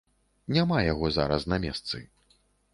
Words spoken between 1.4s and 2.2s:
на месцы.